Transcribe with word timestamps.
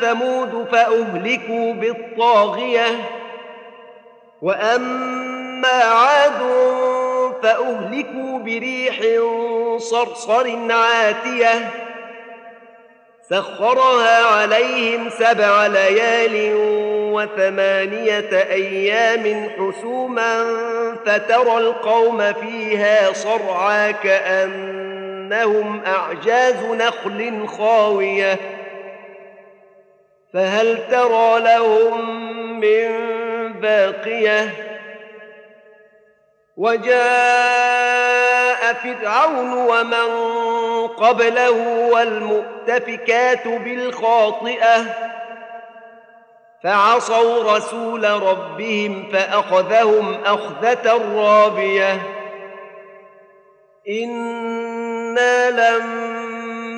ثمود 0.00 0.66
فأهلكوا 0.72 1.72
بالطاغية 1.72 2.86
وأما 4.42 5.68
عاد 5.68 6.40
فأهلكوا 7.42 8.38
بريح 8.38 9.00
صرصر 9.78 10.72
عاتية 10.72 11.70
سخرها 13.30 14.24
عليهم 14.24 15.10
سبع 15.10 15.66
ليال 15.66 16.52
وثمانية 17.14 18.30
أيام 18.32 19.50
حسوما 19.50 20.44
فترى 21.06 21.58
القوم 21.58 22.32
فيها 22.32 23.12
صرعى 23.12 23.92
كأنهم 23.92 25.80
أعجاز 25.86 26.64
نخل 26.64 27.46
خاوية. 27.48 28.38
فهل 30.34 30.88
ترى 30.90 31.40
لهم 31.40 32.20
من 32.60 32.88
باقية؟ 33.52 34.50
وجاء 36.56 36.94
فرعون 38.74 39.52
ومن 39.52 40.08
قبله 40.86 41.88
والمؤتفكات 41.92 43.48
بالخاطئة 43.48 44.84
فعصوا 46.64 47.56
رسول 47.56 48.04
ربهم 48.10 49.08
فأخذهم 49.12 50.24
أخذة 50.24 51.00
رابية. 51.16 52.02
إنا 53.88 55.50
لما 55.50 56.43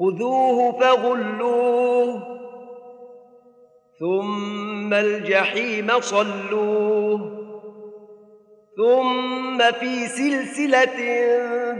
خذوه 0.00 0.80
فغلوه. 0.80 2.40
ثم 4.00 4.94
الجحيم 4.94 6.00
صلوه. 6.00 7.40
ثم 8.76 9.58
في 9.72 10.06
سلسلة 10.06 10.98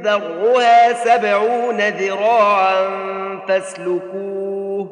ذرها 0.03 0.93
سبعون 0.93 1.89
ذراعا 1.89 2.89
فاسلكوه. 3.49 4.89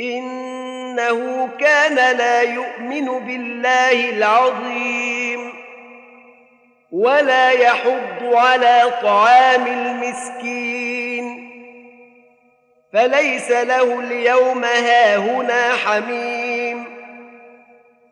إنه 0.00 1.48
كان 1.58 2.16
لا 2.16 2.42
يؤمن 2.42 3.26
بالله 3.26 4.10
العظيم 4.10 5.52
ولا 6.92 7.50
يحض 7.50 8.34
على 8.34 8.82
طعام 9.02 9.66
المسكين. 9.66 11.50
فليس 12.92 13.50
له 13.50 14.00
اليوم 14.00 14.64
هاهنا 14.64 15.72
حميم 15.74 16.84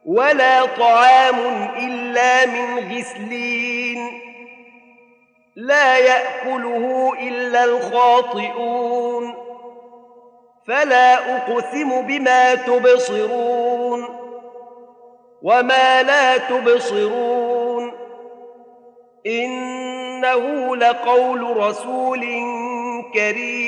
ولا 0.07 0.67
طعام 0.67 1.69
إلا 1.77 2.47
من 2.47 2.79
غسلين 2.79 4.21
لا 5.57 5.99
يأكله 5.99 7.13
إلا 7.21 7.65
الخاطئون 7.65 9.35
فلا 10.69 11.37
أقسم 11.37 12.03
بما 12.03 12.55
تبصرون 12.55 14.05
وما 15.43 16.03
لا 16.03 16.37
تبصرون 16.37 17.93
إنه 19.27 20.77
لقول 20.77 21.57
رسول 21.57 22.21
كريم 23.15 23.68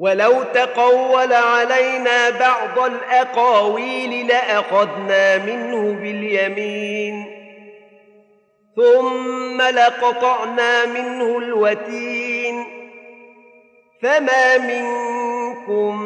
ولو 0.00 0.42
تقول 0.42 1.32
علينا 1.32 2.30
بعض 2.30 2.78
الأقاويل 2.78 4.26
لأخذنا 4.26 5.38
منه 5.38 5.92
باليمين. 5.92 7.26
ثم 8.76 9.62
لقطعنا 9.62 10.86
منه 10.86 11.38
الوتين. 11.38 12.64
فما 14.02 14.58
منكم 14.58 16.02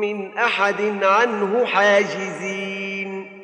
من 0.00 0.38
أحد 0.38 1.02
عنه 1.02 1.66
حاجزين. 1.66 3.42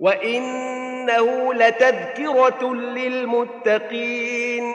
وإنه 0.00 1.54
لتذكرة 1.54 2.74
للمتقين. 2.74 4.74